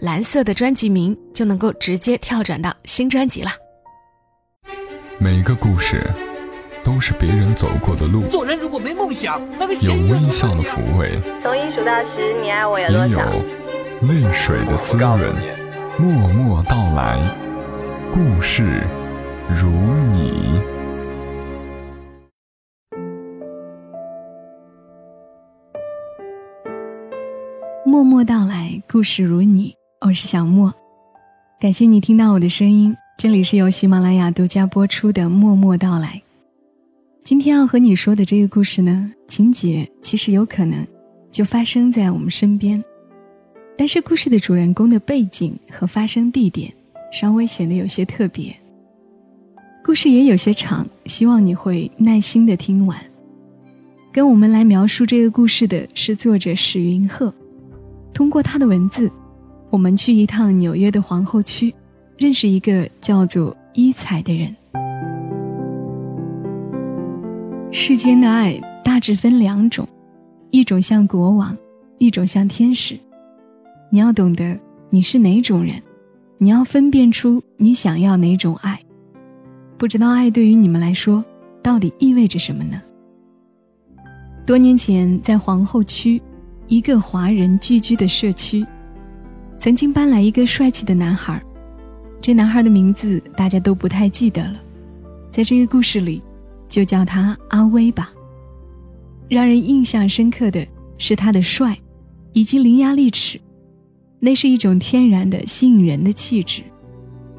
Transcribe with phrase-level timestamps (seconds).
[0.00, 3.50] 蓝色的专辑名就能够直接跳转到新专辑了。
[5.18, 6.02] 每个故事
[6.84, 8.26] 都是别人走过的路。
[8.28, 13.20] 做人如果没梦想，那个有微笑的抚慰，从一数到十，你爱我有多少？
[13.20, 15.18] 也有泪水的滋润。
[15.98, 17.18] 默默到来，
[18.12, 18.82] 故事
[19.48, 19.70] 如
[20.12, 20.60] 你。
[27.86, 29.74] 默默到来，故事如你。
[30.06, 30.72] 我是小莫，
[31.58, 32.96] 感谢你听到我的声音。
[33.18, 36.22] 这里是由喜马拉雅独家播出的《默默到来》。
[37.24, 40.86] 今天要和你说的这个故事呢，情节其实有可能
[41.28, 42.84] 就发生在我们身边，
[43.76, 46.72] 但是故事的主人公的背景和发生地点
[47.10, 48.54] 稍微显得有些特别。
[49.84, 52.96] 故事也有些长，希望你会耐心的听完。
[54.12, 57.34] 跟我们来描述这个故事的是作者史云鹤，
[58.14, 59.10] 通过他的文字。
[59.76, 61.74] 我们去一趟纽约的皇后区，
[62.16, 64.56] 认识一个叫做伊彩的人。
[67.70, 69.86] 世间的爱大致分两种，
[70.50, 71.54] 一种像国王，
[71.98, 72.98] 一种像天使。
[73.90, 75.74] 你要懂得你是哪种人，
[76.38, 78.80] 你要分辨出你想要哪种爱。
[79.76, 81.22] 不知道爱对于你们来说
[81.62, 82.80] 到底意味着什么呢？
[84.46, 86.22] 多年前，在皇后区，
[86.66, 88.66] 一个华人聚居的社区。
[89.58, 91.42] 曾经搬来一个帅气的男孩，
[92.20, 94.60] 这男孩的名字大家都不太记得了，
[95.30, 96.22] 在这个故事里，
[96.68, 98.12] 就叫他阿威吧。
[99.28, 100.64] 让人印象深刻的
[100.98, 101.76] 是他的帅，
[102.32, 103.40] 以及伶牙俐齿，
[104.20, 106.62] 那是一种天然的吸引人的气质，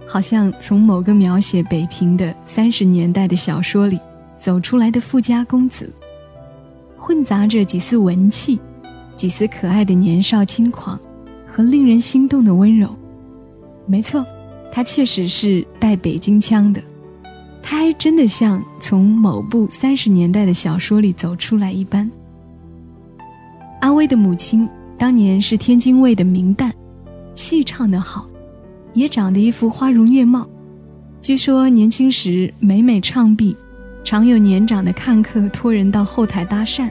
[0.06, 3.98] 好像从某个描写北平的三十年代的小说里
[4.38, 5.90] 走出来的富家公子，
[6.98, 8.60] 混杂着几丝文气，
[9.16, 11.00] 几丝可爱的年少轻狂。
[11.58, 12.96] 和令人心动的温柔，
[13.88, 14.24] 没错，
[14.72, 16.80] 他确实是带北京腔的，
[17.64, 22.08] 他还真的像从某部三十年代的小说里走出来一般。
[23.82, 24.70] 阿威的母亲
[25.00, 26.72] 当年是天津卫的名旦，
[27.34, 28.30] 戏唱得好，
[28.94, 30.48] 也长得一副花容月貌，
[31.20, 33.58] 据说年轻时每每唱毕，
[34.04, 36.88] 常有年长的看客托人到后台搭讪，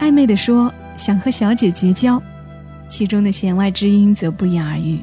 [0.00, 2.20] 暧昧地说想和小姐结交。
[2.88, 4.98] 其中的弦外之音则不言而喻。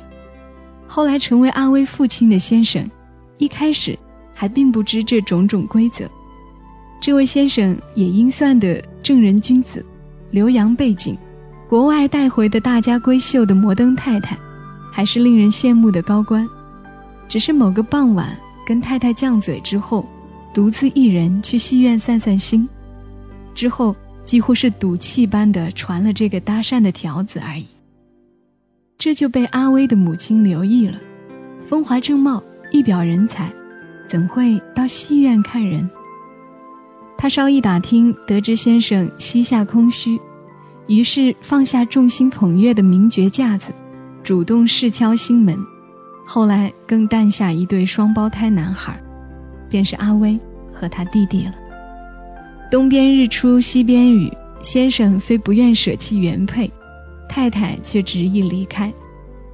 [0.87, 2.89] 后来成为阿威父亲的先生，
[3.37, 3.97] 一开始
[4.33, 6.09] 还并不知这种种规则。
[6.99, 9.85] 这位先生也应算的正人君子，
[10.31, 11.17] 留洋背景，
[11.67, 14.37] 国外带回的大家闺秀的摩登太太，
[14.91, 16.47] 还是令人羡慕的高官。
[17.27, 20.07] 只是某个傍晚跟太太犟嘴之后，
[20.53, 22.67] 独自一人去戏院散散心，
[23.53, 27.67] 之后几乎是赌气般的传了这个搭讪的条子而已。
[28.97, 30.97] 这就被阿威的母亲留意了，
[31.61, 32.41] 风华正茂，
[32.71, 33.51] 一表人才，
[34.07, 35.87] 怎会到戏院看人？
[37.17, 40.19] 他稍一打听，得知先生膝下空虚，
[40.87, 43.71] 于是放下众星捧月的名角架子，
[44.23, 45.57] 主动试敲心门。
[46.25, 48.99] 后来更诞下一对双胞胎男孩，
[49.69, 50.39] 便是阿威
[50.73, 51.53] 和他弟弟了。
[52.71, 56.71] 东边日出西边雨，先生虽不愿舍弃原配。
[57.35, 58.93] 太太却执意离开，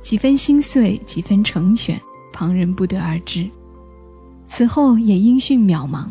[0.04, 2.00] 几分心碎，几分成全，
[2.32, 3.50] 旁人不得而知。
[4.48, 6.06] 此后也音讯渺茫，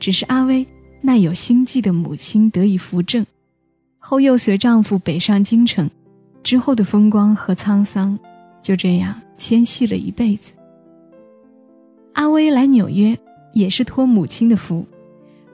[0.00, 0.66] 只是阿威
[1.00, 3.24] 那有心计的母亲得以扶正，
[4.00, 5.88] 后又随丈夫北上京城，
[6.42, 8.18] 之后的风光和沧桑，
[8.60, 10.54] 就这样牵系了一辈子。
[12.14, 13.16] 阿威来纽约
[13.52, 14.84] 也是托母亲的福，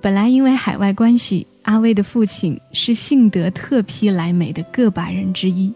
[0.01, 1.47] 本来因为海外关系。
[1.69, 5.71] 阿威的父亲是幸得特批来美的个把人之一，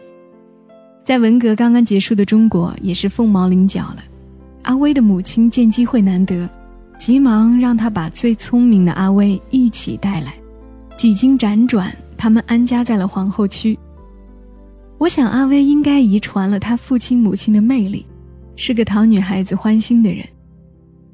[1.05, 3.97] 在文革刚刚结束的中国也是凤毛麟角了。
[4.63, 6.49] 阿威的母亲见机会难得，
[6.97, 10.33] 急忙让他把最聪明的阿威一起带来。
[10.97, 13.77] 几经辗转，他们安家在了皇后区。
[14.97, 18.03] 我想阿威应该遗传了他父亲母亲的魅力，
[18.55, 20.27] 是个讨女孩子欢心的人。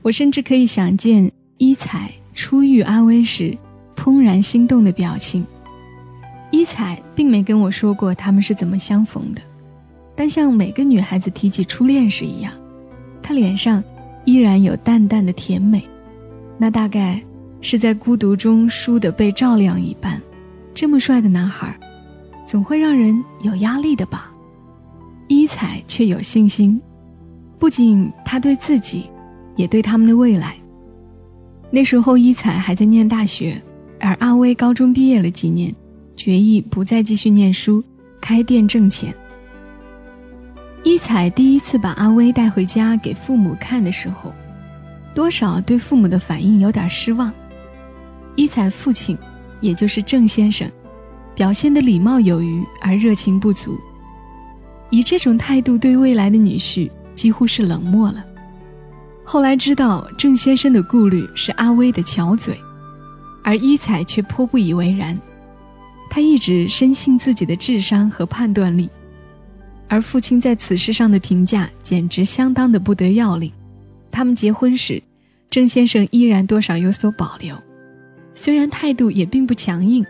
[0.04, 3.58] 我甚至可以想见一彩初遇阿威时。
[4.10, 5.46] 怦然心动的表情，
[6.50, 9.42] 一彩并没跟我说过他们是怎么相逢的，
[10.16, 12.52] 但像每个女孩子提起初恋时一样，
[13.22, 13.84] 她脸上
[14.26, 15.88] 依然有淡淡的甜美。
[16.58, 17.22] 那大概
[17.62, 20.20] 是在孤独中输的被照亮一般。
[20.74, 21.78] 这么帅的男孩，
[22.48, 24.32] 总会让人有压力的吧？
[25.28, 26.82] 伊彩却有信心，
[27.60, 29.10] 不仅他对自己，
[29.56, 30.56] 也对他们的未来。
[31.70, 33.62] 那时候伊彩还在念大学，
[34.00, 35.74] 而阿威高中毕业了几年，
[36.16, 37.84] 决意不再继续念书，
[38.20, 39.14] 开店挣钱。
[40.84, 44.34] 一彩第一次把阿威带回家给父母看的时候，
[45.14, 47.32] 多少对父母的反应有点失望。
[48.36, 49.18] 一彩父亲。
[49.62, 50.72] 也就是郑先生，
[51.36, 53.78] 表现的礼貌有余而热情不足，
[54.90, 58.24] 以这种态度对未来的女婿几乎是冷漠了。
[59.26, 62.58] 后来知道郑先生的顾虑是阿威的巧嘴，
[63.44, 65.20] 而伊彩却颇不以为然。
[66.10, 68.90] 他一直深信自己的智商和判断力，
[69.88, 73.52] 而父亲在此事上的评价简直相当的不得要领。
[74.12, 75.02] 他们结婚时，
[75.50, 77.56] 郑先生依然多少有所保留。
[78.34, 80.06] 虽然态度也并不强硬。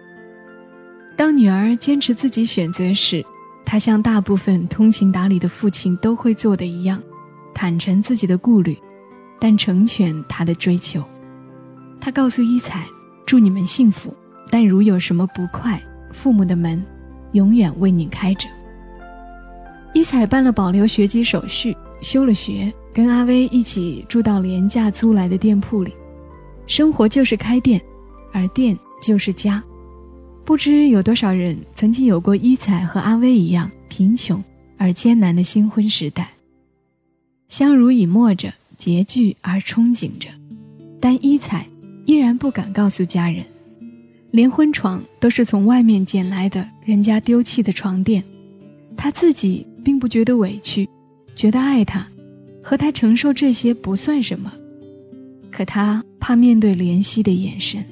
[1.18, 3.26] 当女儿坚持自己选择时，
[3.66, 7.02] 他像大部分通情达理的父亲都会做的一样，
[7.54, 8.78] 坦诚自己的顾虑，
[9.38, 11.04] 但成全她的追求。
[12.00, 12.88] 他告诉伊彩
[13.30, 14.12] ：“祝你们幸福，
[14.50, 15.80] 但如有什么不快，
[16.12, 16.84] 父母的门
[17.34, 18.50] 永远为你开着。”
[19.94, 25.94] 一彩办了保留学籍手续，休了学，跟阿威一起住到廉价租来的店铺里，
[26.66, 27.80] 生活就是开店。
[28.34, 29.64] 而店就是家，
[30.44, 34.44] 不知有多少人曾经有过一彩和阿威一样贫穷
[34.76, 36.32] 而艰难的新婚时代。
[37.48, 40.30] 相濡以沫着，拮据而憧憬着，
[41.00, 41.68] 但一彩
[42.10, 43.46] 依然不敢告诉家人，
[44.32, 48.24] 连婚床都是从外面捡来的，人家丢弃的床垫。
[48.98, 50.90] 他自己并不觉得委屈，
[51.36, 52.08] 觉得爱他，
[52.64, 54.52] 和他承受这些不算什么，
[55.52, 57.86] 可他怕面对怜惜的眼神。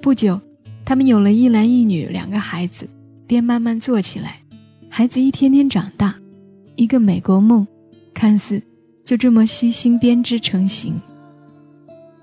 [0.00, 0.40] 不久，
[0.84, 2.88] 他们有了一男一女两个孩子，
[3.26, 4.38] 店慢慢做起来，
[4.88, 6.14] 孩子一天天长大，
[6.76, 7.66] 一个美国梦，
[8.14, 8.62] 看似
[9.04, 10.94] 就这么悉心编织成型。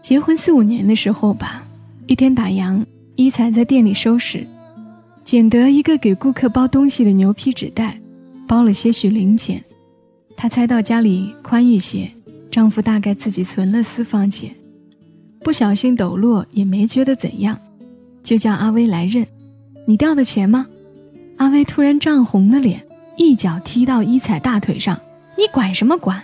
[0.01, 1.63] 结婚四五年的时候吧，
[2.07, 2.83] 一天打烊，
[3.15, 4.45] 伊彩在店里收拾，
[5.23, 8.01] 捡得一个给顾客包东西的牛皮纸袋，
[8.47, 9.63] 包了些许零钱。
[10.35, 12.09] 她猜到家里宽裕些，
[12.49, 14.49] 丈夫大概自己存了私房钱，
[15.43, 17.57] 不小心抖落也没觉得怎样。
[18.23, 19.25] 就叫阿威来认，
[19.85, 20.65] 你掉的钱吗？
[21.37, 22.83] 阿威突然涨红了脸，
[23.17, 24.99] 一脚踢到伊彩大腿上。
[25.37, 26.21] 你管什么管？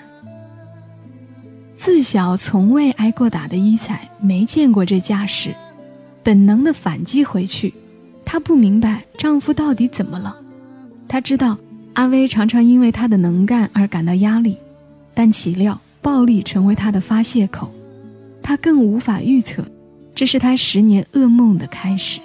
[1.77, 5.55] 自小从未挨过打的伊彩没见过这架势，
[6.23, 7.71] 本能的反击回去。
[8.25, 10.35] 她不明白丈夫到底怎么了。
[11.07, 11.55] 她知道
[11.93, 14.57] 阿威常常因为她的能干而感到压力，
[15.13, 17.71] 但岂料暴力成为他的发泄口。
[18.41, 19.63] 她更无法预测。
[20.15, 22.19] 这是他十年噩梦的开始。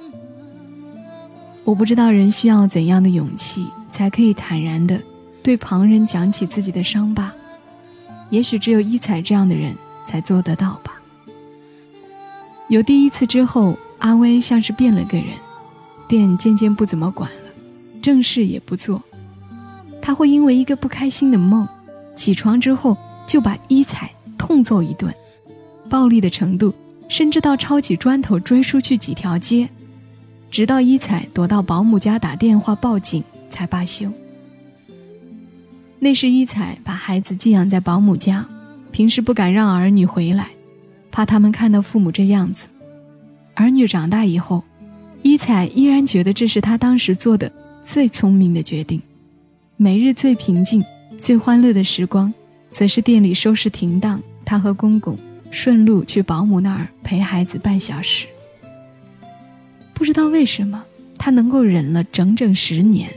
[1.63, 4.99] 我不知道人需要怎样的勇气，才可以坦然地
[5.43, 7.31] 对旁人讲起自己的伤疤。
[8.33, 9.77] 也许只有一彩这样的人
[10.07, 10.95] 才做得到吧。
[12.69, 15.37] 有第一次之后，阿威像是变了个人，
[16.09, 17.51] 店渐渐不怎么管了，
[18.01, 19.03] 正事也不做。
[20.01, 21.69] 他会因为一个不开心的梦，
[22.15, 22.97] 起床之后
[23.27, 25.15] 就把一彩痛揍一顿，
[25.91, 26.75] 暴力的程度。
[27.09, 29.69] 甚至到抄起砖头追出去几条街，
[30.51, 34.11] 直到一彩躲到保姆家打电话报警才罢休。
[36.05, 38.45] 那时伊彩把孩子寄养在保姆家，
[38.91, 40.49] 平时不敢让儿女回来，
[41.13, 42.67] 怕他们看到父母这样子。
[43.55, 44.65] 儿女长大以后，
[45.23, 47.53] 伊彩依然觉得这是他当时做的
[47.85, 49.01] 最聪明的决定。
[49.77, 50.85] 每日最平静、
[51.21, 52.35] 最欢乐的时光，
[52.73, 55.17] 则是店里收拾停当，他和公公。
[55.53, 58.27] 顺路去保姆那儿陪孩子半小时。
[59.95, 60.83] 不知道为什么，
[61.17, 63.09] 他能够忍了整整十年，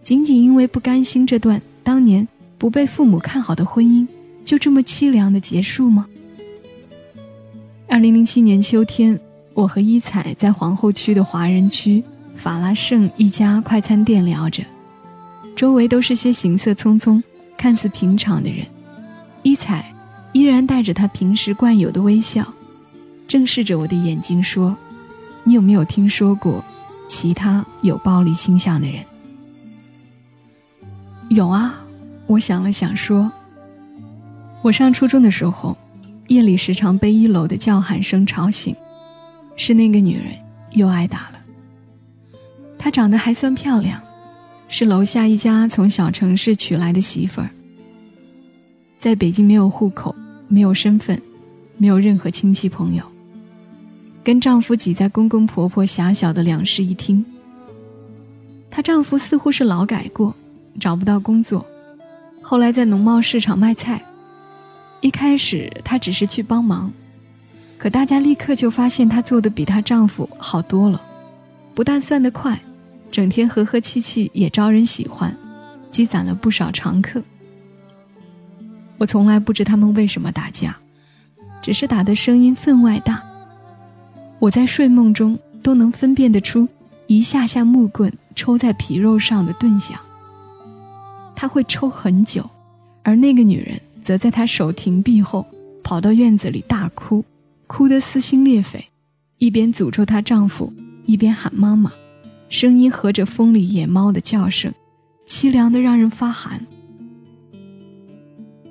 [0.00, 2.26] 仅仅因为不甘心这段当年
[2.58, 4.06] 不被父母看好的婚姻
[4.44, 6.06] 就这么凄凉的结束吗？
[7.88, 9.18] 二零零七年秋天，
[9.54, 12.02] 我和伊彩在皇后区的华人区
[12.34, 14.64] 法拉盛一家快餐店聊着，
[15.54, 17.22] 周围都是些行色匆匆、
[17.56, 18.66] 看似平常的人，
[19.42, 19.92] 伊彩。
[20.34, 22.54] 依然带着他平时惯有的微笑，
[23.28, 24.74] 正视着我的眼睛说
[25.44, 26.64] ：“你有没有听说过
[27.06, 29.04] 其他有暴力倾向的人？”
[31.32, 31.82] 有啊，
[32.26, 33.32] 我想了想说
[34.60, 35.74] ：“我上初中的时候，
[36.28, 38.76] 夜里时常被一楼的叫喊声吵醒，
[39.56, 40.34] 是那个女人
[40.72, 41.38] 又挨打了。
[42.78, 43.98] 她长得还算漂亮，
[44.68, 47.48] 是楼下一家从小城市娶来的媳妇儿，
[48.98, 50.14] 在北京没有户口，
[50.48, 51.18] 没有身份，
[51.78, 53.02] 没有任何亲戚朋友，
[54.22, 57.24] 跟丈夫挤在公公婆婆狭小的两室一厅。
[58.70, 60.34] 她丈夫似乎是劳改过，
[60.80, 61.64] 找不到工作，
[62.40, 64.02] 后来在农贸市场卖菜。
[65.00, 66.92] 一开始她只是去帮忙，
[67.76, 71.00] 可大家立刻就发现她做的比她丈夫好多了，
[71.74, 72.58] 不但算得快。
[73.10, 75.36] 整天和和气气也招人喜欢，
[75.90, 77.22] 积攒了不少常客。
[78.96, 80.74] 我从来不知他们为什么打架，
[81.60, 83.22] 只是打的声音分外大。
[84.38, 86.66] 我在睡梦中都能分辨得出
[87.06, 89.98] 一下下木棍抽在皮肉上的顿响。
[91.42, 92.48] 他会抽很久，
[93.02, 95.44] 而那个女人则在他手停臂后
[95.82, 97.24] 跑到院子里大哭，
[97.66, 98.86] 哭得撕心裂肺，
[99.38, 100.72] 一边诅咒她丈夫，
[101.04, 101.90] 一边喊妈妈。
[102.48, 104.72] 声音和着风里野猫的叫声，
[105.26, 106.64] 凄凉的让人发寒。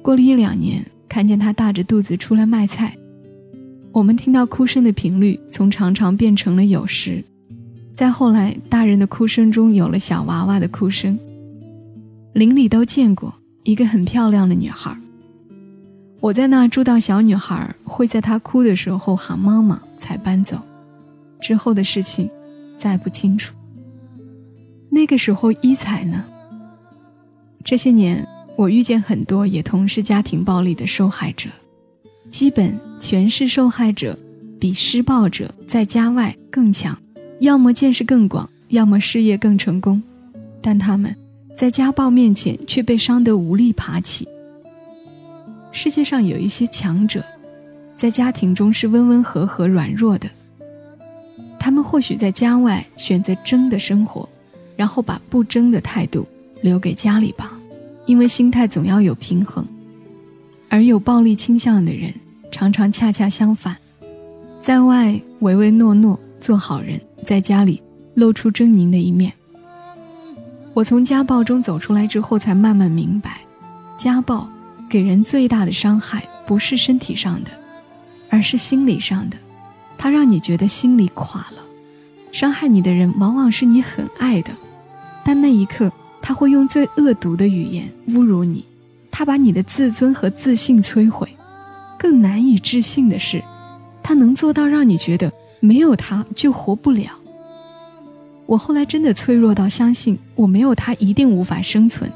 [0.02, 2.96] 过了一两年，看见他大着肚子出来卖菜，
[3.92, 7.22] 我们听到哭声的频率从常常变成了有时，
[7.94, 11.20] 再后来，大人的哭声中有了小娃娃的哭声。
[12.34, 13.34] 邻里都见过
[13.64, 14.96] 一个很漂亮的女孩，
[16.20, 20.60] 我在那住到小女孩会在她哭的时候喊妈妈才搬走，
[21.42, 22.30] 之后的事情
[22.78, 23.54] 再不清楚。
[24.90, 26.24] 那个时候，一彩呢？
[27.64, 31.50] 这些年，我遇见很多也同是家庭暴力的受害者，
[32.30, 34.18] 基本全是受害者
[34.60, 36.98] 比施暴者在家外更强，
[37.40, 40.02] 要么见识更广，要么事业更成功，
[40.62, 41.16] 但他们
[41.56, 44.28] 在家暴面前却被伤得无力爬起。
[45.72, 47.24] 世界上有一些强者，
[47.96, 50.30] 在家庭中是温温和和、软弱的，
[51.60, 54.28] 他们或许在家外选择争的生活。
[54.78, 56.26] 然后把不争的态度
[56.64, 57.52] 留给家里吧，
[58.08, 59.64] 因为心态总要有平衡。
[60.70, 62.12] 而有暴力倾向的人，
[62.52, 63.78] 常常恰恰相反，
[64.60, 67.80] 在外唯唯诺诺做好人，在家里
[68.16, 69.32] 露出狰狞的一面。
[70.74, 73.42] 我从家暴中走出来之后，才慢慢明白，
[73.98, 74.48] 家暴
[74.90, 77.52] 给人最大的伤害不是身体上的，
[78.30, 79.38] 而是心理上的，
[79.98, 81.58] 它让你觉得心里垮了。
[82.32, 84.52] 伤害你的人，往往是你很爱的。
[85.26, 88.64] 但那一刻，他会用最恶毒的语言侮辱你，
[89.12, 91.28] 他把你的自尊和自信摧毁。
[92.00, 93.44] 更难以置信的是，
[94.02, 97.12] 他能做到让你觉得没有他就活不了。
[98.52, 102.12] 我后来真的脆弱到相信，我没有他一定无法生存。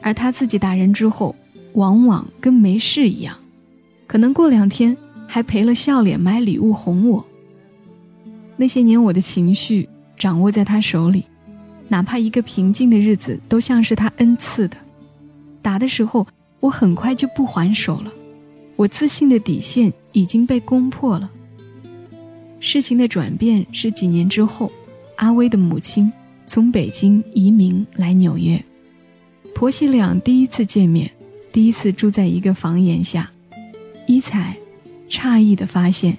[0.00, 1.34] 而他自己打人之后，
[1.72, 3.36] 往往跟没事一样，
[4.06, 4.96] 可能过两天
[5.26, 7.26] 还赔了笑脸买礼物哄我。
[8.56, 11.24] 那些年，我的情绪掌握在他手里。
[11.88, 14.76] 哪怕一个平静的日子，都像是他恩赐的。
[15.60, 16.24] 打的时候，
[16.60, 18.12] 我很快就不还手了。
[18.76, 21.28] 我自信的底线已经被攻破了。
[22.60, 24.70] 事情的转变是几年之后，
[25.16, 26.12] 阿威的母亲
[26.46, 28.62] 从北京移民来纽约，
[29.54, 31.10] 婆媳俩第一次见面，
[31.52, 33.30] 第一次住在一个房檐下。
[34.06, 34.56] 一彩
[35.08, 36.18] 诧异地发现，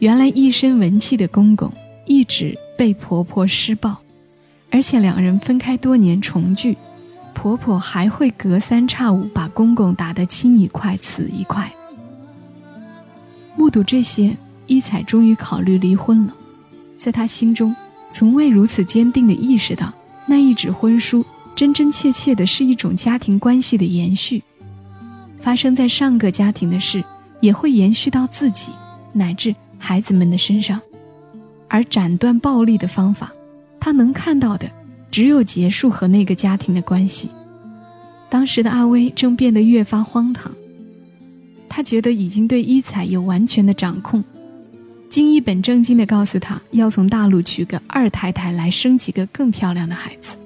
[0.00, 1.72] 原来一身文气的公公
[2.06, 3.96] 一直被婆婆施暴。
[4.70, 6.76] 而且两人分开多年重聚，
[7.32, 11.72] 婆婆还会隔三差五把公公打得青一块紫一块。
[13.56, 16.34] 目睹这些，一彩终于考虑离婚了。
[16.98, 17.74] 在她心中，
[18.16, 19.92] 从未如此坚定地意识到，
[20.24, 21.22] 那一纸婚书
[21.54, 24.42] 真真切切的是一种家庭关系的延续。
[25.38, 27.04] 发生在上个家庭的事，
[27.42, 28.72] 也会延续到自己
[29.12, 30.80] 乃至孩子们的身上。
[31.68, 33.30] 而斩断暴力的方法。
[33.78, 34.66] 他能看到的，
[35.10, 37.28] 只有结束和那个家庭的关系。
[38.30, 40.50] 当时的阿威正变得越发荒唐。
[41.68, 44.24] 他觉得已经对一彩有完全的掌控，
[45.08, 50.36] 竟一本正经地告诉他要从大陆娶个二太太来生几个更漂亮的孩子。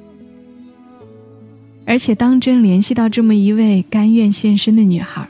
[1.86, 5.26] 而且当真联系到这么一位甘愿献身的女孩，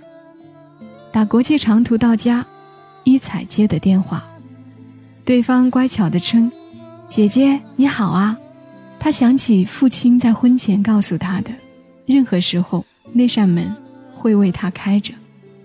[1.10, 2.44] 打国际长途到家，
[3.04, 4.24] 一彩接的电话，
[5.24, 6.50] 对方乖巧地称。
[7.08, 8.38] 姐姐你好啊，
[8.98, 11.50] 他想起父亲在婚前告诉他的，
[12.06, 13.74] 任何时候那扇门
[14.14, 15.14] 会为他开着。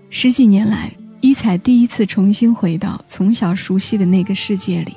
[0.08, 0.90] 十几年来，
[1.26, 4.96] 一彩第一次重新回到从小熟悉的那个世界里，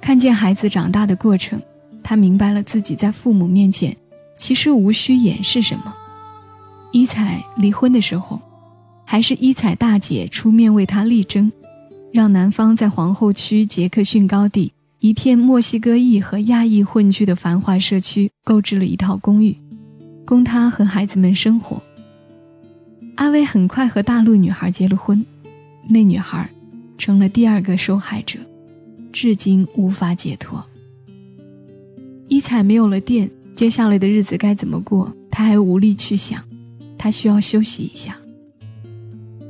[0.00, 1.60] 看见孩子长大的过程，
[2.00, 3.96] 他明白了自己在父母面前
[4.38, 5.92] 其实无需掩饰什么。
[6.92, 8.40] 一彩离婚的时候，
[9.04, 11.50] 还是一彩大姐出面为他力争，
[12.12, 14.72] 让男方在皇后区杰克逊高地。
[15.00, 19.56] 一片墨西哥裔和亚裔混居的繁华社区购置了一套公寓，
[20.24, 21.82] 供他和孩子们生活。
[23.16, 25.24] 阿威很快和大陆女孩结了婚，
[25.88, 26.48] 那女孩
[26.98, 28.38] 成了第二个受害者，
[29.10, 30.64] 至今无法解脱。
[32.28, 35.14] 一彩没有了电，接下来的日子该怎么过？
[35.30, 36.42] 他还无力去想，
[36.98, 38.16] 他需要休息一下。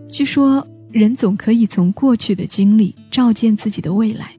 [0.08, 4.32] 据说，人总可以从过去的经历照见自己的未来。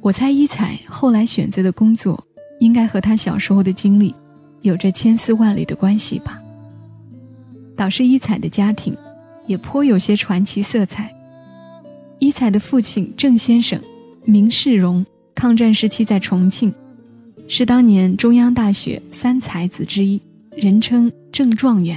[0.00, 2.26] 我猜，一彩后来选择的工作，
[2.60, 4.14] 应该和他小时候的经历
[4.62, 6.37] 有着千丝万缕的关系吧。
[7.78, 8.92] 导师伊彩的家庭，
[9.46, 11.14] 也颇有些传奇色彩。
[12.18, 13.80] 伊彩的父亲郑先生，
[14.24, 16.74] 名世荣，抗战时期在重庆。
[17.46, 20.20] 是当年中央大学三才子之一，
[20.56, 21.96] 人称郑状元。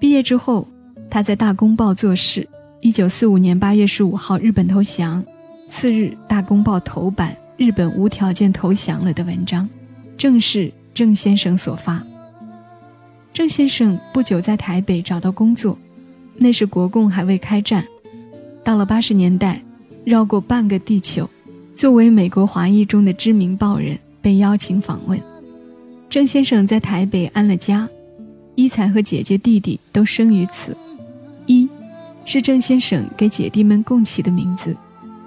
[0.00, 0.66] 毕业之后，
[1.10, 2.48] 他在《大公报》做事。
[2.80, 5.22] 一九四五年八月十五号，日本投降。
[5.68, 9.68] 次日，《大公报》头版日本无条件投降了的文章，
[10.16, 12.02] 正是郑先生所发。
[13.34, 15.76] 郑先生不久在台北找到工作，
[16.36, 17.84] 那时国共还未开战。
[18.62, 19.60] 到了八十年代，
[20.04, 21.28] 绕过半个地球，
[21.74, 23.98] 作为美国华裔中的知名报人。
[24.22, 25.20] 被邀请访问，
[26.08, 27.86] 郑先生在台北安了家，
[28.54, 30.74] 一彩和姐姐弟弟都生于此。
[31.44, 31.68] 一，
[32.24, 34.74] 是郑先生给姐弟们供起的名字，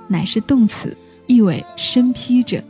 [0.07, 0.97] 乃是动词，
[1.27, 2.63] 意为身披着。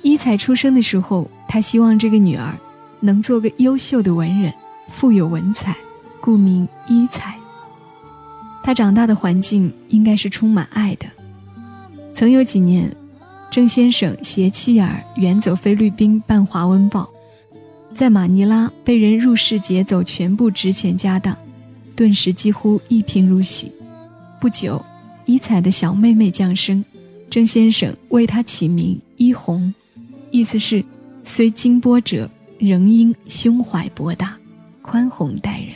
[0.00, 2.56] 一彩出生的时候，他希望这个女儿
[3.04, 4.50] 能做个优秀的文人，
[4.88, 5.76] 富有文采，
[6.22, 7.34] 故名一彩。
[8.62, 11.06] 他长大的环境应该是充满爱的，
[12.14, 12.90] 曾有几年。
[13.50, 17.08] 郑先生携妻儿远走菲律宾办华文报，
[17.94, 21.36] 在马尼拉被人入室劫走全部值钱家当，
[21.94, 23.70] 顿时几乎一贫如洗。
[24.40, 24.84] 不久，
[25.26, 26.84] 伊彩的小妹妹降生，
[27.30, 29.72] 郑先生为她起名伊红，
[30.32, 30.84] 意思是
[31.22, 32.28] 虽经波折，
[32.66, 34.34] 仍应胸怀博大，
[34.80, 35.74] 宽宏待人。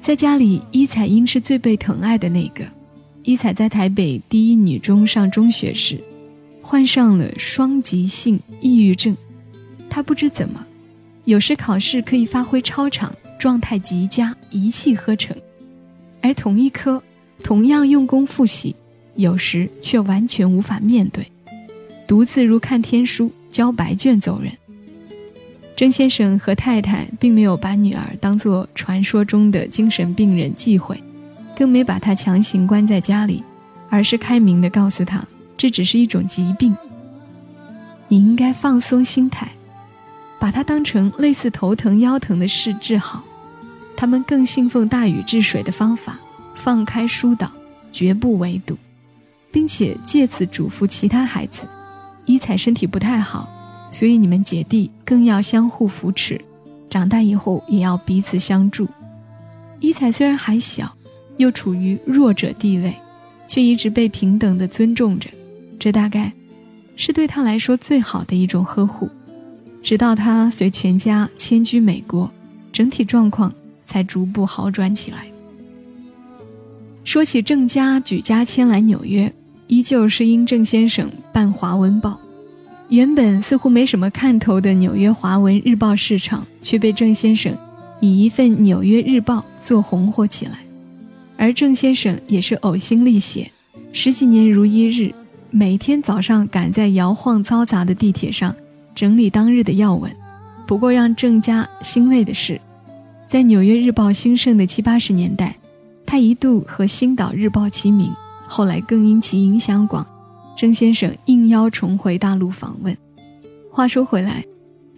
[0.00, 2.64] 在家里，伊彩英是最被疼爱的那个。
[3.22, 6.02] 伊彩在台北第一女中上中学时，
[6.62, 9.14] 患上了双极性抑郁症。
[9.90, 10.66] 她不知怎么，
[11.26, 15.36] 有时考试可以发挥超常，状态极佳，一气呵成；
[16.22, 17.02] 而同一科，
[17.42, 18.74] 同样用功复习，
[19.16, 21.30] 有时却完全无法面对，
[22.06, 24.50] 独自如看天书，交白卷走人。
[25.80, 30.94] 郑先生和太太并没有把女儿当作传说中的精神病人忌讳。
[31.56, 33.42] 更没把她强行关在家里，
[33.88, 35.24] 而是开明的告诉她，
[35.56, 36.76] 这只是一种疾病。
[38.08, 39.50] 你应该放松心态，
[40.38, 43.24] 把它当成类似头疼腰疼的事治好。
[43.96, 46.20] 他们更信奉大禹治水的方法，
[46.54, 47.50] 放开疏导，
[47.90, 48.76] 绝不围堵，
[49.50, 51.66] 并且借此嘱咐其他孩子：
[52.26, 53.48] 一彩身体不太好，
[53.90, 56.40] 所以你们姐弟更要相互扶持，
[56.88, 58.86] 长大以后也要彼此相助。
[59.80, 60.92] 一彩虽然还小。
[61.36, 62.94] 又处于弱者地位，
[63.46, 65.30] 却一直被平等的尊重着，
[65.78, 66.30] 这大概
[66.96, 69.08] 是对他来说最好的一种呵护。
[69.82, 72.30] 直到他随全家迁居美国，
[72.70, 73.50] 整体状况
[73.86, 75.28] 才逐步好转起来。
[77.04, 79.32] 说起郑家举家迁来纽约，
[79.66, 82.20] 依旧是因郑先生办华文报。
[82.90, 87.56] 原本似乎没什么看头的纽约华文日报市场，却被郑先生
[88.00, 90.58] 以一份《纽约日报》做红火起来。
[91.36, 93.48] 而郑先生也是呕心沥血，
[93.92, 95.14] 十几年如一日，
[95.50, 98.52] 每天早上赶在摇晃嘈杂的地铁上
[98.92, 100.10] 整理当日的要闻。
[100.66, 102.60] 不过让郑家欣慰的是，
[103.28, 105.54] 在《纽约日报》兴盛的七八十年代，
[106.04, 108.12] 他一度和《星岛日报》齐名。
[108.48, 110.04] 后来更因其影响广，
[110.60, 112.94] 郑先生应邀重回大陆访问。
[113.70, 114.42] 话说回来，《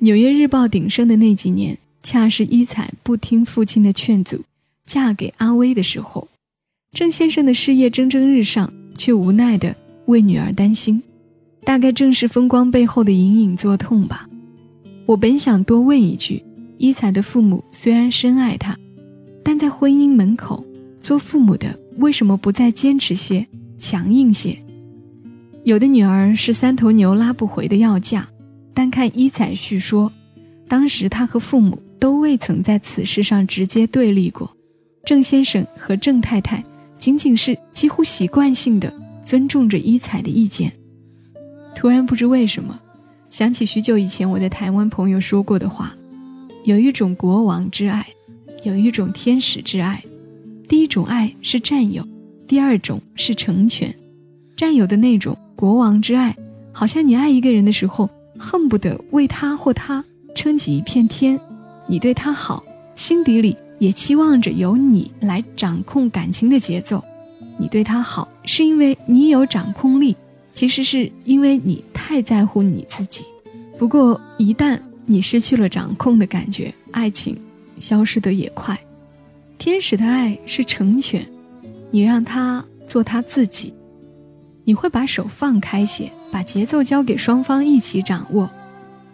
[0.00, 4.40] 纽约日报》鼎盛的那几年，恰是伊彩不听父亲的劝阻，
[4.84, 6.26] 嫁给阿威的时候。
[6.90, 9.72] 郑先生的事业蒸蒸日上，却无奈地
[10.06, 11.00] 为女儿担心，
[11.62, 14.28] 大概正是风光背后的隐隐作痛吧。
[15.06, 16.42] 我本想多问一句：
[16.76, 18.76] 一彩的父母虽然深爱她，
[19.44, 20.64] 但在婚姻门口，
[21.00, 23.46] 做父母的为什么不再坚持些、
[23.78, 24.58] 强硬些？
[25.64, 28.28] 有的女儿是三头牛拉不回的要价，
[28.74, 30.12] 单看伊彩叙说，
[30.68, 34.50] 当时她和父母都未曾在此事上直接对立过。
[35.04, 36.64] 郑先生和郑太太。
[36.98, 38.94] 仅仅是几乎习惯性的
[39.24, 40.72] 尊重着伊彩的意见。
[41.74, 42.78] 突然不知为什么，
[43.28, 45.92] 想起许久以前我在台湾朋友说过的话：
[46.62, 48.06] 有一种国王之爱，
[48.62, 50.00] 有一种天使之爱。
[50.68, 52.06] 第一种爱是占有，
[52.46, 53.92] 第二种是成全。
[54.56, 56.36] 占有的那种国王之爱，
[56.72, 61.38] 好像你爱一个人的时候，恨不得为他或他撑起一片天。
[61.86, 62.64] 你对他好，
[62.96, 67.00] 心底里也期望着由你来掌控感情的节奏。
[67.56, 70.16] 你对他好，是因为你有掌控力，
[70.52, 73.24] 其实是因为你太在乎你自己。
[73.78, 77.40] 不过，一旦你失去了掌控的感觉，爱情
[77.78, 78.76] 消失的也快。
[79.58, 81.24] 天使的爱是成全，
[81.92, 83.72] 你让他做他自己，
[84.64, 88.48] 你会把手放开些，把节奏交给双方一起掌握。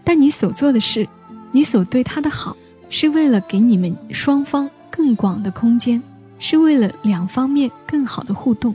[0.05, 1.07] 但你所做的事，
[1.53, 2.57] 你所对他的好，
[2.89, 6.03] 是为了给你们双方更广的空间，
[6.39, 8.75] 是为了两方面更好的互动。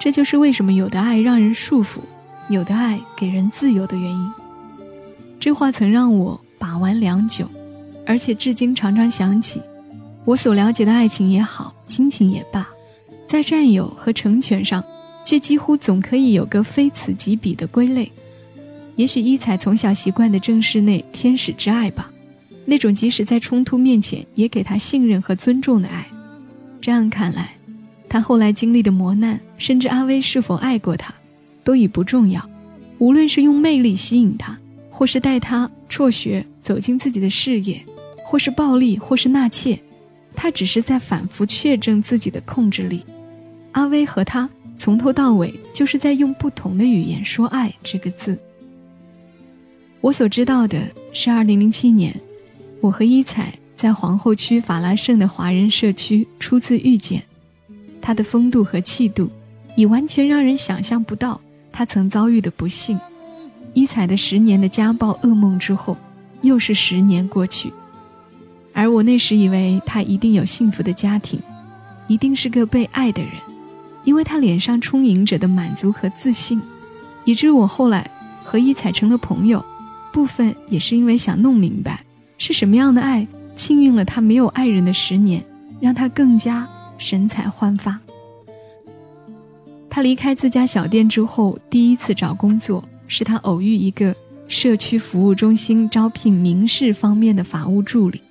[0.00, 1.98] 这就是为什么有的爱让人束缚，
[2.48, 4.32] 有的爱给人自由的原因。
[5.40, 7.48] 这话曾让我把玩良久，
[8.06, 9.60] 而且至今常常想起。
[10.24, 12.68] 我所了解的爱情也好，亲情也罢，
[13.26, 14.84] 在占有和成全上，
[15.28, 18.10] 却几乎总可以有个非此即彼的归类。
[18.96, 22.10] 也许一彩从小习惯的正是那天使之爱吧，
[22.64, 26.06] 那种即使在冲突面前也给他信任和尊重的爱。
[26.80, 27.50] 这样看来，
[28.08, 31.12] 他后来经历的磨难，甚至阿威是否爱过他，
[31.62, 32.48] 都已不重要。
[32.96, 37.84] 无论是用魅力吸引他，或是带他辍学走进自己的事业，
[38.24, 39.78] 或是暴力，或是纳妾。
[40.34, 43.04] 他只是在反复确证自己的控制力。
[43.72, 48.38] 阿威和他从头到尾就是在用不同的语言说“爱”这个字。
[50.00, 50.80] 我所知道的
[51.12, 52.14] 是，二零零七年，
[52.80, 57.20] 我和伊彩在皇后区法拉盛的华人社区初次遇见。
[58.00, 59.28] 他的风度和气度，
[59.76, 61.38] 已完全让人想象不到
[61.72, 62.98] 他曾遭遇的不幸。
[63.74, 65.96] 一彩的十年的家暴噩梦之后，
[66.42, 67.72] 又是十年过去。
[68.72, 71.40] 而我那时以为他一定有幸福的家庭，
[72.06, 73.32] 一定是个被爱的人，
[74.08, 76.58] 因为他脸上充盈着的满足和自信，
[77.26, 78.10] 以致我后来
[78.42, 79.62] 和伊彩成了朋友，
[80.14, 82.02] 部分也是因为想弄明白
[82.38, 85.44] 是什么样的爱幸运了他没有爱人的十年，
[85.78, 86.66] 让他更加
[86.96, 88.00] 神采焕发。
[89.90, 94.16] 他离开自家小店之后，第一次找工作是他偶遇一个
[94.46, 98.22] 社区服务中心招聘民事方面的法务助理。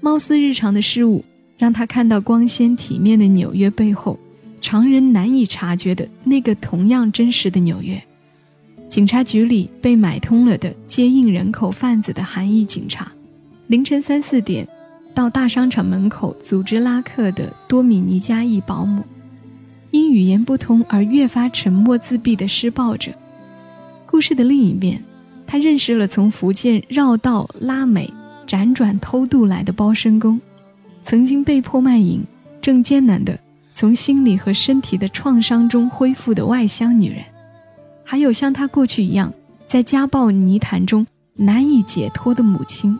[0.00, 1.22] 貌似日常的事务，
[1.58, 4.18] 让他看到光鲜体面的纽约背后，
[4.64, 8.02] 常人难以察觉的那个同样真实的纽约。
[8.88, 13.12] 警察局里被买通了的接应人口贩子的韩裔警察，
[13.66, 14.66] 凌晨三四点
[15.12, 19.04] 到大商场门口组织拉客的多米尼加裔保姆，
[19.90, 23.12] 因语言不通而越发沉默自闭的施暴者。
[24.06, 25.04] 故事的另一面，
[25.46, 28.10] 他认识了从福建绕道拉美。
[28.46, 30.40] 辗转偷渡来的包身工，
[31.02, 32.22] 曾经被迫卖淫，
[32.62, 33.38] 正艰难的
[33.74, 37.24] 从心理和身体的创伤中恢复的外乡女人，
[38.04, 39.34] 还有像她过去一样
[39.66, 42.96] 在家暴泥潭中难以解脱的母亲。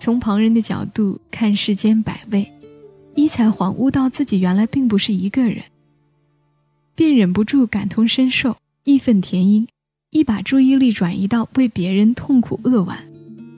[0.00, 2.50] 从旁人的角度看世间百味，
[3.14, 5.62] 一才恍悟到自己原来并不是一个人，
[6.94, 9.66] 便忍不住感同身受，义愤填膺，
[10.10, 12.98] 一把注意力转移到为别人痛苦扼腕。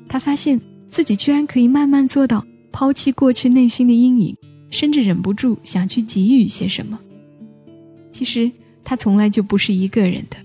[0.08, 4.36] 他发现自己居然可以慢慢做到抛弃过去内心的阴影，
[4.70, 6.98] 甚至忍不住想去给予些什么。
[8.10, 8.50] 其实
[8.84, 10.36] 他从来就不是一个人的，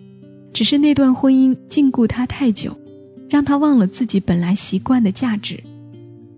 [0.53, 2.77] 只是那段婚姻禁锢他太久，
[3.29, 5.61] 让他忘了自己本来习惯的价值。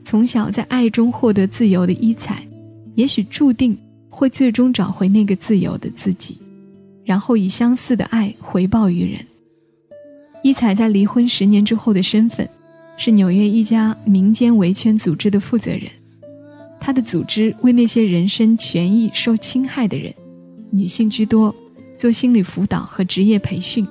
[0.03, 2.47] 从小在爱中获得自由的伊彩，
[2.95, 3.77] 也许注定
[4.09, 6.37] 会最终找回那个自由的自己，
[7.03, 9.25] 然后以相似的爱回报于人。
[10.43, 12.47] 伊彩在离婚十年之后的身份。
[12.97, 15.81] 是纽约一家民间维权组织的负责人，
[16.85, 20.13] 他的组织为那些人身权益受侵害的人，
[20.69, 21.53] 女性居多，
[21.97, 23.83] 做心理辅导和职业培训。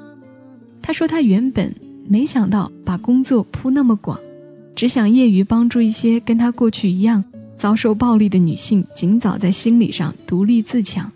[0.80, 1.74] 他说他原本
[2.07, 4.16] 没想到把工作铺那么广，
[4.76, 7.24] 只想业余帮助一些跟他过去一样
[7.57, 11.11] 遭受暴力的女性，尽早在心理上独立自强。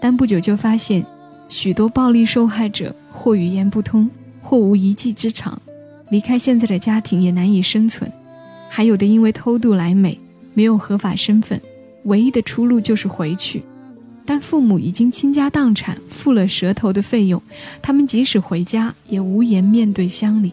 [0.00, 1.04] 但不久就发现，
[1.48, 4.08] 许多暴力受害者或语言不通，
[4.40, 5.60] 或无一技之长。
[6.10, 8.08] 离开现在的家庭也难以生存，
[8.70, 10.16] 还有的因为偷渡来美，
[10.54, 11.60] 没有合法身份，
[12.04, 13.62] 唯一的出路就是回去。
[14.24, 17.42] 但父母已经倾家荡产，付了蛇头的费用，
[17.82, 20.52] 他们即使回家也无颜面对乡里。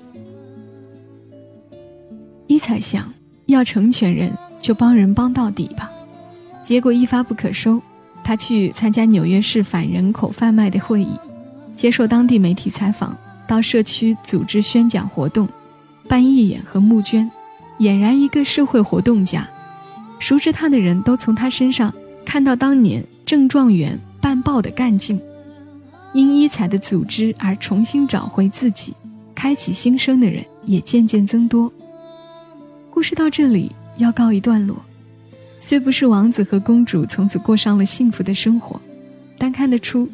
[2.48, 3.14] 一彩想
[3.46, 5.90] 要成全人，就帮人帮到底吧。
[6.64, 7.80] 结果一发不可收，
[8.24, 11.12] 他去参加纽约市反人口贩卖的会议，
[11.76, 13.16] 接受当地媒体采访。
[13.48, 15.50] 到社区组织宣讲活动，
[16.08, 17.30] 办义演和募捐，
[17.80, 19.48] 俨然一个社会活动家。
[20.20, 25.20] 熟知他的人都从他身上看到当年正状元办报的干劲。
[26.14, 28.94] 因医彩的组织而重新找回自己、
[29.36, 31.72] 开启新生的人也渐渐增多。
[32.90, 34.76] 故事到这里要告一段落，
[35.60, 38.82] 虽不是王子和公主从此过上了幸福的生活，
[39.38, 40.10] 但看得出，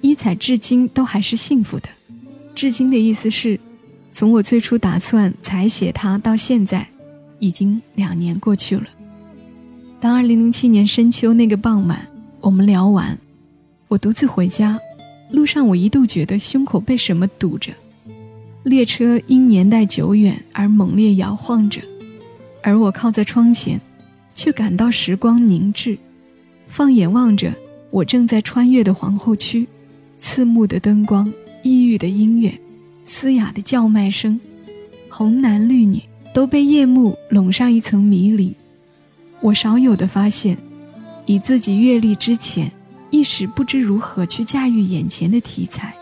[0.00, 1.88] 医彩至今都还是幸福的。
[2.54, 3.58] 至今的意思是，
[4.12, 6.86] 从我最初打算采写它到现在，
[7.40, 8.84] 已经两年过去了。
[10.00, 12.08] 当2007年深秋那个傍晚，
[12.40, 13.18] 我们聊完，
[13.86, 14.80] 我独自回家。
[15.30, 17.70] 路上，我一度觉得胸口被什么堵着。
[18.62, 21.82] 列车因年代久远而猛烈摇晃着，
[22.62, 23.78] 而我靠在窗前，
[24.34, 25.98] 却感到时光凝滞。
[26.66, 27.52] 放眼望着
[27.90, 29.68] 我正在穿越的皇后区，
[30.18, 31.30] 刺目的灯光，
[31.62, 32.58] 异域的音乐，
[33.04, 34.40] 嘶哑的叫卖声，
[35.10, 38.54] 红男绿女都被夜幕笼上一层迷离。
[39.40, 40.56] 我少有的发现，
[41.26, 42.70] 以自己阅历之前。
[43.12, 45.92] 一时不知如何去驾驭眼前的题材。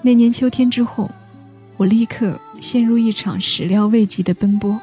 [0.00, 1.10] 那年秋天之后，
[1.76, 4.80] 我立刻陷入一场始料未及的奔波。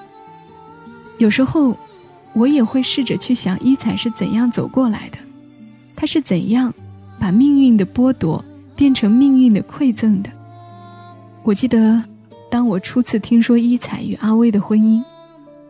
[1.17, 1.75] 有时候，
[2.33, 5.17] 我也会试着去想伊彩是怎样走过来的，
[5.95, 6.71] 他是怎样
[7.17, 10.29] 把命运的剥夺变成命运的馈赠的。
[11.41, 12.03] 我记得，
[12.51, 15.01] 当我初次听说伊彩与阿威的婚姻，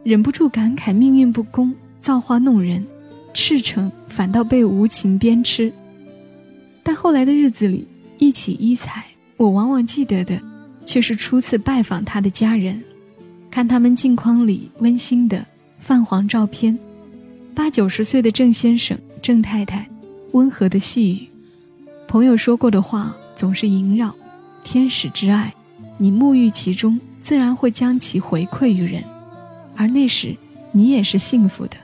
[0.07, 2.81] 忍不住感慨命运不公，造化弄人。
[3.33, 5.69] 赤诚反倒被无情鞭笞。
[6.81, 7.85] 但后来的日子里，
[8.17, 9.03] 一起一彩，
[9.35, 10.41] 我往往记得的，
[10.85, 12.81] 却是初次拜访他的家人，
[13.51, 15.45] 看他们镜框里温馨的
[15.77, 16.79] 泛黄照片，
[17.53, 19.85] 八九十岁的郑先生、郑太太，
[20.31, 21.27] 温和的细语，
[22.07, 24.15] 朋友说过的话总是萦绕。
[24.63, 25.53] 天使之爱，
[25.97, 29.03] 你沐浴其中，自然会将其回馈于人，
[29.77, 30.35] 而那时
[30.73, 31.77] 你也是幸福的。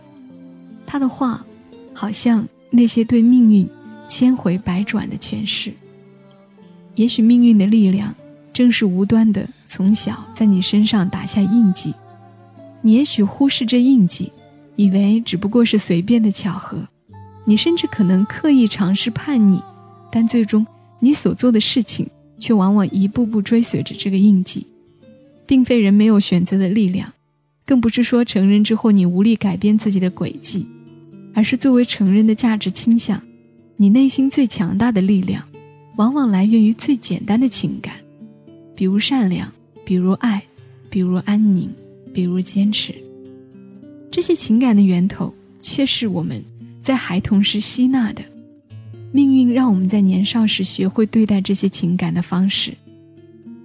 [0.85, 1.45] 他的话，
[1.93, 3.69] 好像那些对命运
[4.09, 5.71] 千回百转的诠释。
[6.95, 8.13] 也许命运的力量，
[8.51, 11.93] 正是无端的从小在你身上打下印记。
[12.81, 14.31] 你也许忽视这印记，
[14.75, 16.87] 以为只不过是随便的巧合。
[17.45, 19.61] 你甚至可能刻意尝试叛逆，
[20.11, 20.65] 但最终
[20.99, 22.07] 你所做的事情，
[22.39, 24.67] 却往往一步步追随着这个印记。
[25.45, 27.11] 并非人没有选择的力量，
[27.65, 30.67] 更不是说成人之后你无力改变自己的轨迹。
[31.35, 33.19] 而是作为成人的价值倾向，
[33.77, 35.43] 你内心最强大的力量，
[35.95, 37.95] 往往来源于最简单的情感，
[38.75, 39.51] 比如善良，
[39.83, 40.43] 比如爱，
[40.91, 41.73] 比如安宁，
[42.13, 42.93] 比如坚持。
[44.11, 46.43] 这些情感的源头，却是我们
[46.83, 48.21] 在孩童时吸纳的。
[49.11, 52.75] 命运让我们在年少时学会对待这些情感的方式，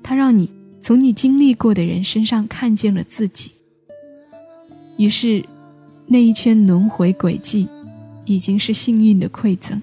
[0.02, 0.48] 它让你
[0.80, 3.52] 从你经历过的人身上看见了自己。
[4.98, 5.42] 于是。
[6.10, 7.68] 那一圈轮回轨迹，
[8.24, 9.78] 已经是幸运的馈赠。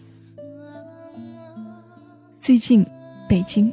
[2.40, 2.84] 最近，
[3.30, 3.72] 北京，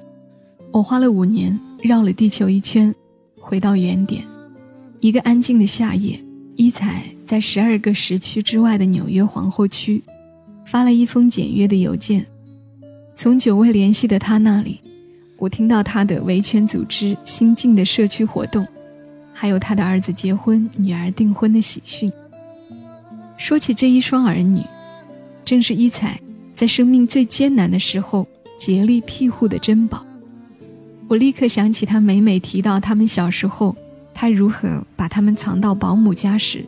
[0.70, 2.94] 我花了五年绕了地球一圈，
[3.40, 4.22] 回到原点。
[5.00, 6.22] 一个安静的夏夜，
[6.56, 10.04] 一彩在十二个时区之外的纽约皇后区，
[10.66, 12.26] 发了一封简约的邮件。
[13.16, 14.78] 从久未联系的他那里，
[15.38, 18.68] 我听到他的维权组织新进的社区活动，
[19.42, 22.12] 还有他的儿子结婚、女儿订婚的喜讯。
[23.36, 24.62] 说起这一双儿女，
[25.44, 26.20] 正是伊彩
[26.54, 28.24] 在生命最艰难的时候
[28.56, 30.06] 竭力庇护的珍宝。
[31.08, 33.74] 我立刻想起他每每提到他们小时候，
[34.14, 36.64] 他如何把他们藏到保姆家时，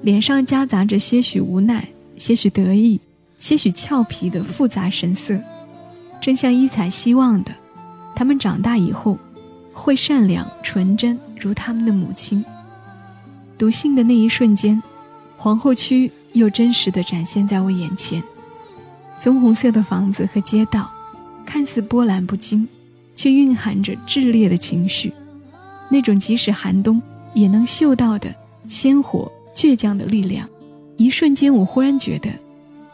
[0.00, 2.98] 脸上夹杂着些许无奈、些许得意、
[3.38, 5.38] 些许俏皮的复杂神色。
[6.22, 7.52] 正像伊彩希望的，
[8.16, 9.18] 他们长大以后
[9.74, 12.44] 会善良纯真，如他们的母亲。
[13.58, 14.82] 读信的那一瞬间。
[15.36, 18.22] 皇后区又真实的展现在我眼前，
[19.20, 20.90] 棕红色的房子和街道，
[21.44, 22.66] 看似波澜不惊，
[23.14, 25.12] 却蕴含着炽烈的情绪。
[25.90, 27.02] 那种即使寒冬
[27.34, 28.34] 也能嗅到的
[28.66, 30.48] 鲜活倔强的力量。
[30.96, 32.30] 一瞬间，我忽然觉得，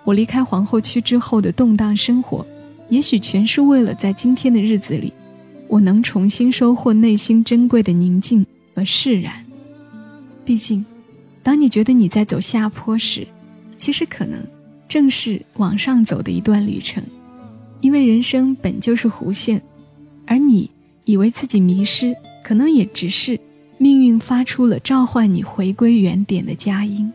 [0.02, 2.44] 我离开皇后区之后的动荡生活，
[2.88, 5.12] 也许全是为了在今天的日子里，
[5.70, 9.42] 我能重新收获内心珍贵的宁静和释然。
[10.44, 10.84] 毕竟。
[11.42, 13.26] 当你觉得你在走下坡时，
[13.78, 14.38] 其实可能
[14.86, 17.02] 正是往上走的一段旅程，
[17.80, 19.60] 因为人生本就是弧线，
[20.26, 20.70] 而你
[21.06, 23.40] 以为自己迷失，可能也只是
[23.78, 27.10] 命运发出了召唤你回归原点的佳音。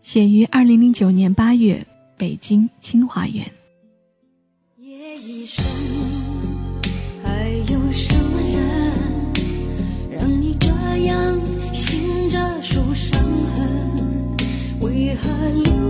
[0.00, 1.86] 写于二零零九年八月，
[2.16, 3.44] 北京清华园。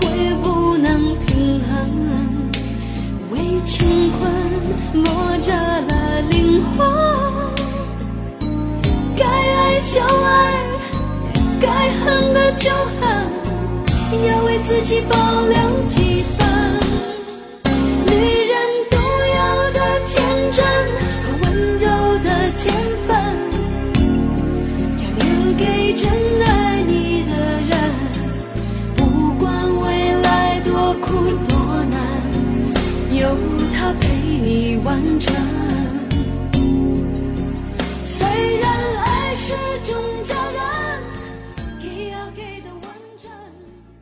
[0.00, 1.70] 会不能平衡，
[3.30, 4.30] 为情困
[4.94, 5.04] 磨
[5.40, 6.88] 折了灵魂，
[9.16, 10.28] 该爱就爱，
[11.60, 13.02] 该恨的就恨，
[14.26, 15.14] 要为自己保
[15.46, 15.56] 留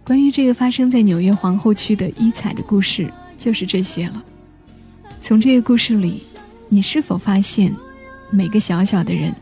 [0.08, 4.24] 关于这个发生在纽约皇后区的伊彩的故事，就是这些了。
[5.20, 6.22] 从这个故事里，
[6.70, 7.76] 你是否发现，
[8.30, 9.34] 每个小小的人，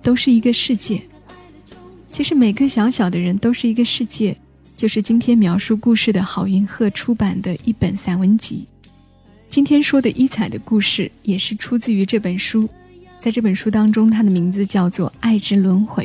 [0.00, 1.02] 都是一个世界？
[2.12, 4.36] 其实每个小小的人都是一个世界，
[4.76, 8.68] 就是今天描述故事的郝云鹤出版的一本散文集。
[9.48, 12.68] 今天说的伊彩的故事也是出自于这本书，
[13.18, 16.04] 在这本书当中，它的名字叫做《爱之轮回》。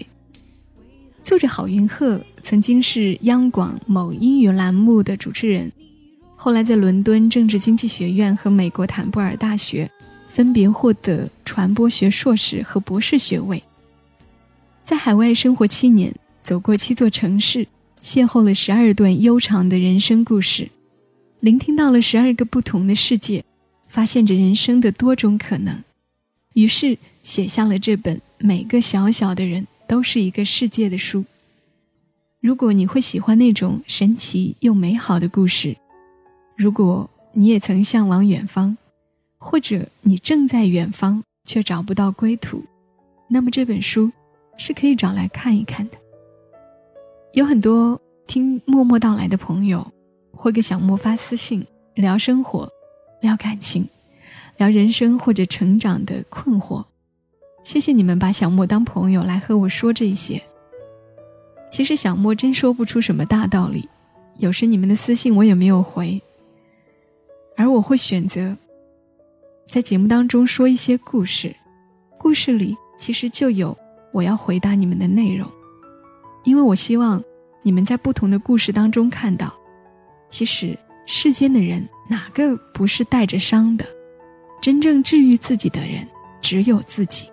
[1.24, 5.72] 作者郝云鹤曾经是央广某英语栏目的主持人，
[6.36, 9.90] 后来在伦敦政治经济学院和美国坦布尔大学
[10.30, 13.64] 分别获得传播学硕士和博士学位。
[14.84, 17.66] 在海外生活七年，走过七座城市，
[18.04, 20.70] 邂逅了十二段悠长的人生故事。
[21.40, 23.46] 聆听到了十二个不同的世界，
[23.88, 25.82] 发现着人生的多种可能，
[26.56, 31.24] 于是写下了这本《每个小小的人都是一个世界》的书。
[32.44, 35.78] 如果你会喜欢那种神奇又美好的故事，
[36.58, 38.76] 如果你也曾向往远方，
[39.38, 42.62] 或者你正在远方却找不到归途，
[43.30, 44.12] 那么这本书
[44.58, 45.98] 是可以找来看一看的。
[47.32, 49.90] 有很多听默默到来的朋友。
[50.36, 52.68] 会给小莫发私信，聊生活，
[53.22, 53.88] 聊感情，
[54.58, 56.84] 聊人生或者成长的困惑。
[57.64, 60.42] 谢谢你们把小莫当朋友来和我说这些。
[61.74, 63.90] 其实小莫真说不出什么大道理，
[64.38, 66.22] 有时你们的私信我也没有回，
[67.58, 68.56] 而我会选择
[69.66, 71.56] 在节目当中说一些故事，
[72.20, 73.76] 故事里其实就有
[74.12, 75.50] 我要回答你们的内容，
[76.44, 77.20] 因为我希望
[77.64, 79.52] 你们在不同的故事当中看到。
[80.30, 83.84] 其实世间的人哪个不是带着伤的？
[84.62, 86.08] 真正治愈自己的人
[86.40, 87.28] 只有自己。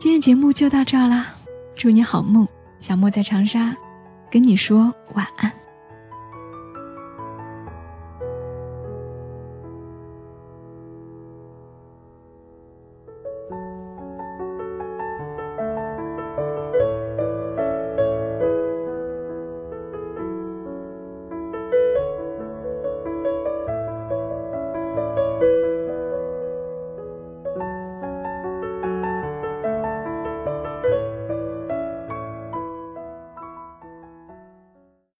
[0.00, 1.36] 今天节目就到这儿啦，
[1.76, 2.48] 祝你好梦，
[2.80, 3.76] 小莫在长沙，
[4.30, 5.59] 跟你说晚安。